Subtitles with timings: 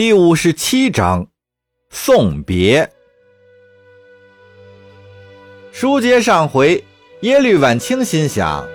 [0.00, 1.26] 第五十七章
[1.90, 2.90] 送别。
[5.72, 6.82] 书接上回，
[7.20, 8.66] 耶律婉清心想：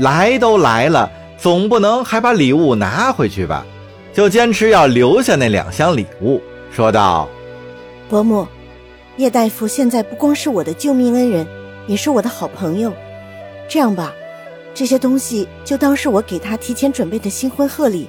[0.00, 1.08] 来都来了，
[1.38, 3.64] 总不能还把礼物拿回去吧？
[4.12, 6.42] 就坚持要留下那两箱礼物，
[6.72, 7.28] 说道
[8.10, 8.44] ：“伯母，
[9.18, 11.46] 叶大夫现在不光是我的救命恩人，
[11.86, 12.92] 也是我的好朋友。
[13.68, 14.12] 这样吧，
[14.74, 18.08] 这些东西就当是我给他提前准备的新婚贺礼。”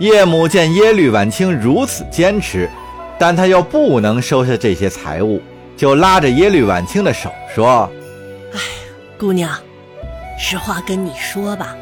[0.00, 2.68] 叶母见耶律婉清如此坚持，
[3.16, 5.40] 但他又不能收下这些财物，
[5.76, 7.88] 就拉着耶律婉清的手说
[8.52, 8.58] ：“哎，
[9.16, 9.56] 姑娘，
[10.36, 11.76] 实话跟你说吧，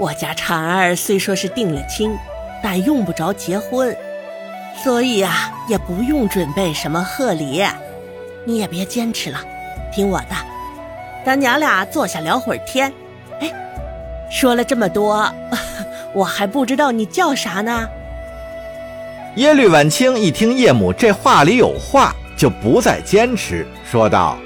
[0.00, 2.16] 我家婵儿虽说是定了亲，
[2.62, 3.94] 但用不着结婚，
[4.82, 7.62] 所以啊，也不用准备什么贺礼。
[8.46, 9.38] 你也别坚持了，
[9.92, 10.34] 听我的，
[11.26, 12.90] 咱娘俩坐下聊会儿天。
[13.40, 13.52] 哎，
[14.30, 15.30] 说了这么多。”
[16.18, 17.88] 我还不知道你叫啥呢。
[19.36, 24.36] 耶律婉清一听叶母这话里有话，就不再坚持，说道：“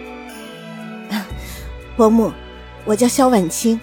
[1.97, 2.31] 伯母，
[2.85, 3.81] 我叫萧婉清。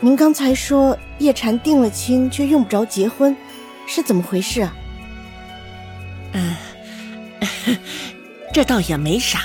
[0.00, 3.34] 您刚才说叶禅定了亲，却用不着结婚，
[3.86, 4.74] 是怎么回事啊
[6.34, 6.54] ？”“嗯，
[8.52, 9.44] 这倒也没啥，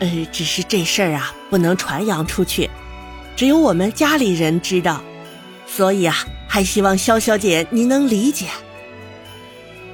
[0.00, 2.68] 呃，只是这事儿啊，不能传扬出去，
[3.34, 5.00] 只有我们家里人知道，
[5.78, 6.14] 所以啊。”
[6.50, 8.46] 还希望萧小姐您能理解。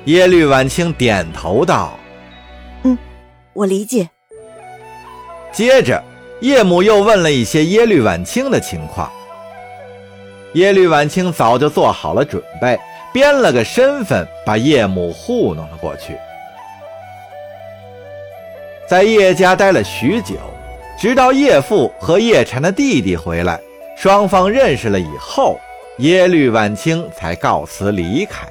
[0.05, 1.99] 耶律婉清点头道
[2.85, 2.97] ：“嗯，
[3.53, 4.09] 我理解。”
[5.51, 6.01] 接着，
[6.41, 9.11] 叶母又问了一些耶律婉清的情况。
[10.53, 12.79] 耶律婉清早就做好了准备，
[13.13, 16.17] 编了个身份，把叶母糊弄了过去。
[18.89, 20.37] 在叶家待了许久，
[20.97, 23.61] 直到叶父和叶禅的弟弟回来，
[23.97, 25.59] 双方认识了以后。
[25.99, 28.45] 耶律婉清才告辞离开。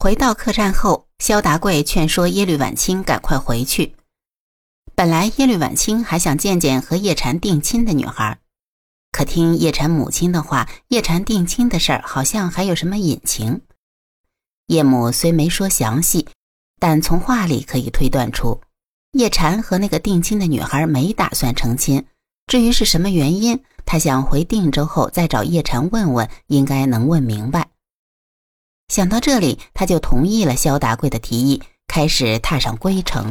[0.00, 3.94] 回到客栈后，萧达贵劝说耶律婉清赶快回去。
[4.96, 8.40] 本来耶律婉清还想见见和叶禅定亲的女孩，
[9.12, 13.60] 可听叶禅母亲的话，叶禅定亲的事儿好像还有什么隐情。
[14.66, 16.26] 叶母虽没说详细，
[16.80, 18.60] 但从话里可以推断出。
[19.12, 22.06] 叶禅和那个定亲的女孩没打算成亲，
[22.46, 27.68] 至于是什么原因，他想回定州后再找叶禅问问，应该能问明白。
[28.88, 33.30] 想到这里，他就同意了萧达贵的提议，开始踏上归程。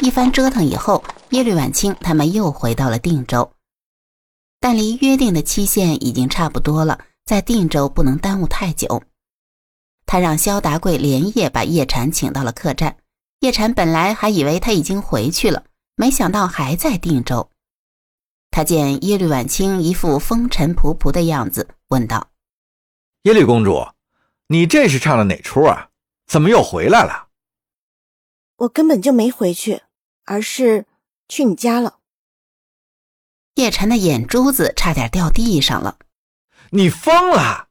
[0.00, 3.50] 一番折腾以后，耶律婉清他们又回到了定州，
[4.60, 9.02] 但离约定的期限已经差不多了，在定州不能耽误太久。
[10.10, 12.96] 他让萧达贵连夜把叶禅请到了客栈。
[13.38, 15.62] 叶禅本来还以为他已经回去了，
[15.94, 17.48] 没想到还在定州。
[18.50, 22.32] 他见耶律婉清一副风尘仆仆的样子，问道
[23.22, 23.86] ：“耶律公主，
[24.48, 25.90] 你这是唱的哪出啊？
[26.26, 27.28] 怎么又回来了
[28.58, 29.82] ？”“我根本就没回去，
[30.24, 30.86] 而是
[31.28, 31.98] 去你家了。”
[33.54, 35.98] 叶禅的眼珠子差点掉地上了。
[36.70, 37.68] “你疯了！”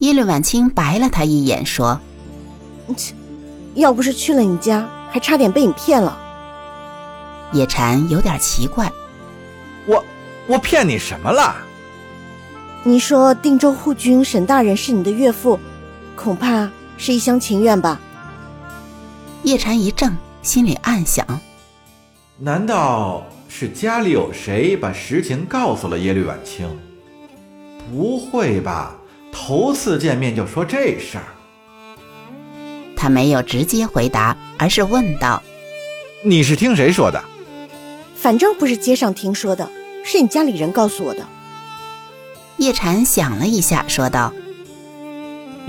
[0.00, 2.00] 耶律婉清白了他一眼，说
[2.96, 3.14] ：“切，
[3.74, 6.18] 要不是去了你家，还差点被你骗了。”
[7.52, 8.90] 叶禅有点奇怪
[9.86, 10.02] ：“我
[10.46, 11.54] 我骗你什么了？”
[12.82, 15.60] 你说定州护军沈大人是你的岳父，
[16.16, 18.00] 恐怕是一厢情愿吧？
[19.42, 21.26] 叶禅一怔，心里暗想：
[22.38, 26.66] 难道是家里有谁把实情告诉了耶律婉清？
[27.92, 28.96] 不会吧？
[29.32, 31.24] 头次见面就说这事儿，
[32.96, 35.42] 他没有直接回答，而是问道
[36.22, 37.22] ：“你是听谁说的？”
[38.14, 39.68] 反正不是街上听说的，
[40.04, 41.26] 是你家里人告诉我的。
[42.58, 44.32] 叶禅想了一下，说道：“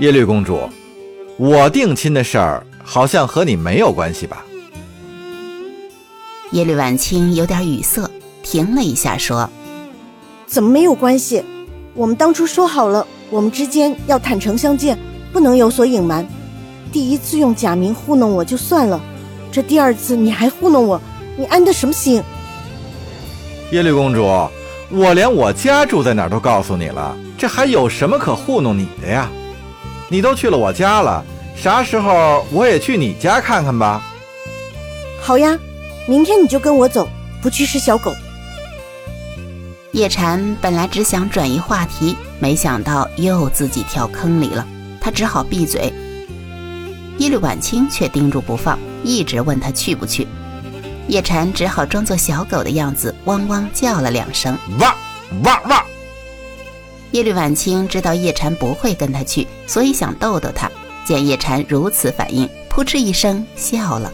[0.00, 0.68] 耶律公主，
[1.38, 4.44] 我定亲的事儿好像和你没有关系吧？”
[6.52, 8.10] 耶律婉清有点语塞，
[8.42, 9.48] 停了一下，说
[10.46, 11.42] ：“怎么没有关系？
[11.94, 14.98] 我们当初说好了。”我们之间要坦诚相见，
[15.32, 16.26] 不能有所隐瞒。
[16.92, 19.00] 第一次用假名糊弄我就算了，
[19.50, 21.00] 这第二次你还糊弄我，
[21.38, 22.22] 你安的什么心？
[23.70, 24.22] 耶律公主，
[24.90, 29.30] 我连我家住在哪儿都告诉你了，这还有什么可糊弄你的呀？
[30.10, 31.24] 你都去了我家了，
[31.56, 34.02] 啥时候我也去你家看看吧？
[35.22, 35.58] 好呀，
[36.06, 37.08] 明天你就跟我走，
[37.40, 38.12] 不去是小狗。
[39.92, 44.66] 叶禅本来只想转移话题，没想到又自己跳坑里了，
[45.00, 45.94] 他只好闭嘴。
[47.18, 50.26] 耶律婉清却盯住不放，一直问他去不去。
[51.06, 54.92] 叶禅只好装作小狗的样子，汪汪叫了两声，汪
[55.44, 55.80] 汪汪。
[57.12, 60.68] 耶律婉清知道叶禅不会跟他去，所以想逗逗他。
[61.04, 64.12] 见叶禅如此反应，扑哧一声笑了。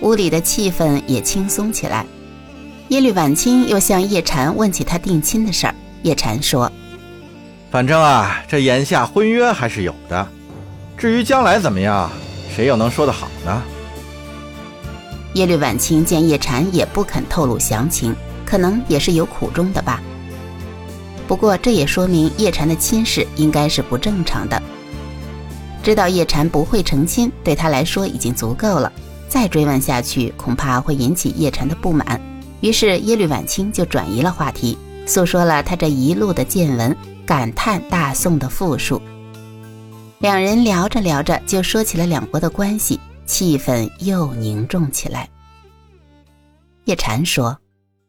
[0.00, 2.04] 屋里的气氛也轻松起来。
[2.88, 5.74] 耶律婉清又向叶禅问起他定亲的事儿。
[6.02, 6.70] 叶禅说
[7.70, 10.26] ：“反正啊，这眼下婚约还是有的。
[10.96, 12.10] 至于将来怎么样，
[12.54, 13.62] 谁又能说得好呢？”
[15.34, 18.16] 耶律婉清见叶禅也不肯透露详情，
[18.46, 20.02] 可能也是有苦衷的吧。
[21.28, 24.60] 不过这也说明叶禅的亲事应该是不正常的。
[25.82, 28.90] 知道叶禅不会成亲，对他来说已经足够了。
[29.28, 32.18] 再追问下去，恐怕会引起叶禅的不满。
[32.62, 34.76] 于是耶律婉清就转移了话题，
[35.06, 36.96] 诉说了他这一路的见闻，
[37.28, 38.98] 感叹大宋的富庶。
[40.18, 45.28] 两人聊着聊着，就说起了两国的关系，气氛又凝重起来。
[46.86, 47.58] 叶禅说：“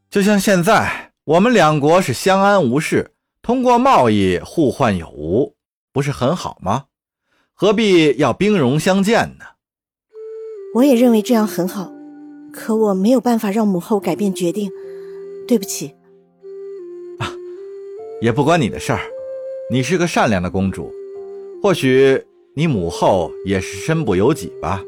[0.10, 3.12] 就像现在，我们两国是相安无事，
[3.42, 5.54] 通过贸易互换有无，
[5.92, 6.86] 不是很好吗？
[7.54, 9.44] 何必要兵戎相见呢？”
[10.76, 11.92] 我也认为这样很好。
[12.54, 14.72] 可我没有办法让母后改变决定，
[15.46, 15.94] 对不起。
[18.20, 19.00] 啊，也不关你的事儿。
[19.72, 20.92] 你是个善良的公主，
[21.62, 22.24] 或许
[22.54, 24.84] 你母后也是身不由己吧。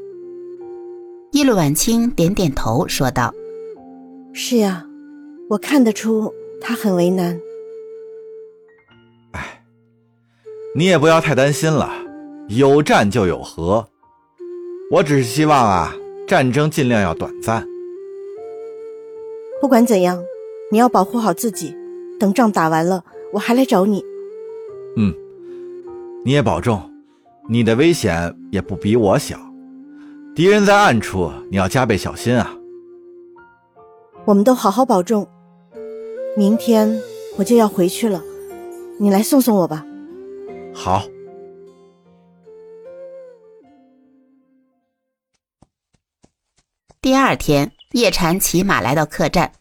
[1.32, 3.34] 耶律婉清点点头，说道
[4.34, 4.86] ：“是呀，
[5.50, 7.40] 我看得出她很为难。
[9.32, 9.64] 哎，
[10.76, 11.90] 你也不要太担心了，
[12.50, 13.88] 有战就有和。
[14.92, 15.96] 我只是希望啊。”
[16.28, 17.68] 战争尽量要短暂。
[19.60, 20.24] 不管怎样，
[20.72, 21.76] 你要保护好自己。
[22.18, 24.04] 等仗打完了，我还来找你。
[24.98, 25.14] 嗯，
[26.26, 26.82] 你也保重。
[27.50, 29.38] 你的危险也不比我小。
[30.36, 32.56] 敌人在暗处，你要加倍小心啊。
[34.26, 35.28] 我们都好好保重。
[36.38, 37.02] 明天
[37.38, 38.22] 我就要回去了，
[39.00, 39.86] 你来送送我吧。
[40.74, 41.04] 好。
[47.02, 49.52] 第二天，叶禅骑马来到客栈。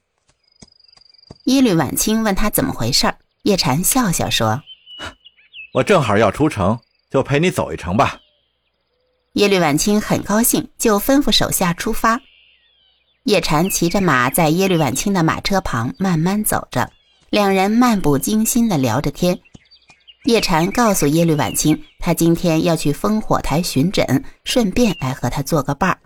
[1.44, 3.09] 耶律婉清问他怎么回事
[3.50, 4.62] 叶禅笑笑说
[5.74, 6.78] ：“我正好要出城，
[7.10, 8.20] 就陪你走一程吧。”
[9.34, 12.20] 耶律婉清很高兴，就吩咐手下出发。
[13.24, 16.92] 叶禅骑着马在耶律婉清的马车旁慢慢走着，
[17.28, 19.40] 两人漫不经心地聊着天。
[20.26, 25.98] 叶禅告诉耶律婉清，他今天要去烽火台巡诊，顺便来和他做个伴儿。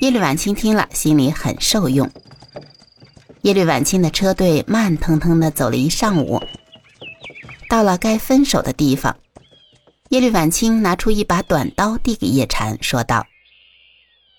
[0.00, 2.10] 耶律婉清听了，心里很受用。
[3.44, 6.42] 耶律婉清的车队慢腾腾地走了一上午，
[7.68, 9.18] 到了该分手的地方，
[10.08, 13.26] 耶律婉清拿出一把短刀递给叶禅，说道：“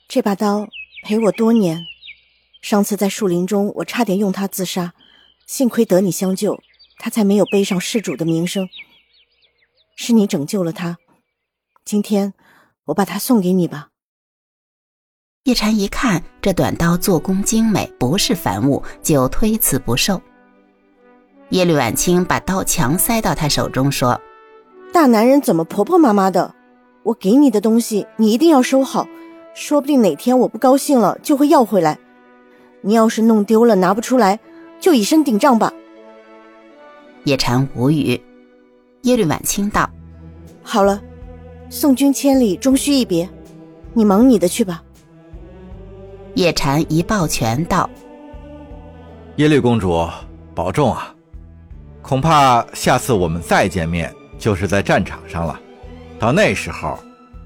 [0.09, 0.67] 这把刀
[1.03, 1.85] 陪我多年，
[2.63, 4.95] 上次在树林中，我差点用它自杀，
[5.45, 6.59] 幸亏得你相救，
[6.97, 8.67] 他才没有背上事主的名声。
[9.95, 10.97] 是你拯救了他，
[11.85, 12.33] 今天
[12.85, 13.89] 我把它送给你吧。”
[15.45, 20.19] 叶禅一看这短刀做工精美，不是凡物，就推辞不受。
[21.49, 24.19] 耶律婉清把刀强塞到他手中，说
[24.91, 26.51] ：“大男人怎么婆婆妈妈的？
[27.03, 29.07] 我给你的东西，你一定要收好，
[29.53, 31.95] 说不定哪天我不高兴了就会要回来。
[32.81, 34.39] 你要是弄丢了拿不出来，
[34.79, 35.71] 就以身顶账吧。”
[37.25, 38.19] 叶禅无语。
[39.03, 39.87] 耶律婉清道
[40.63, 40.99] ：“好了，
[41.69, 43.29] 送君千里，终须一别，
[43.93, 44.81] 你忙你的去吧。”
[46.35, 47.89] 叶禅一抱拳道
[49.37, 50.05] ：“耶律公主，
[50.53, 51.15] 保重啊！
[52.01, 55.57] 恐怕下次我们再见面，就是在战场上了。
[56.19, 56.99] 到那时候，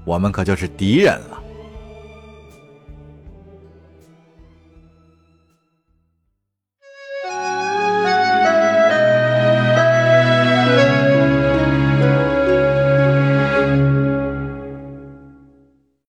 [0.04, 1.39] 我们可就是敌人了。”